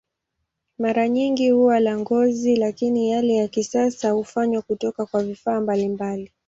Mara 0.77 1.09
nyingi 1.09 1.49
huwa 1.49 1.79
la 1.79 1.97
ngozi, 1.99 2.55
lakini 2.55 3.09
yale 3.09 3.33
ya 3.35 3.47
kisasa 3.47 4.11
hufanywa 4.11 4.61
kutoka 4.61 5.05
kwa 5.05 5.23
vifaa 5.23 5.61
mbalimbali. 5.61 6.31